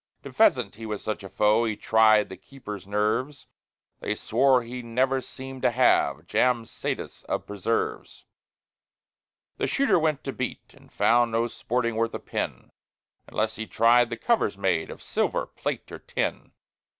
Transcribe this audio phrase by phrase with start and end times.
[0.23, 3.45] To pheasant he was such a foe, He tried the keepers' nerves;
[3.99, 8.25] They swore he never seem'd to have Jam satis of preserves.
[9.57, 12.71] The Shooter went to beat, and found No sporting worth a pin,
[13.27, 16.51] Unless he tried the covers made Of silver, plate, or tin.